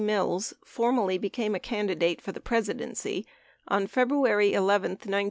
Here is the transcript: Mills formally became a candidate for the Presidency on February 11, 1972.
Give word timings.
Mills 0.03 0.55
formally 0.65 1.19
became 1.19 1.53
a 1.53 1.59
candidate 1.59 2.21
for 2.23 2.31
the 2.31 2.39
Presidency 2.39 3.23
on 3.67 3.85
February 3.85 4.51
11, 4.53 4.93
1972. 4.93 5.19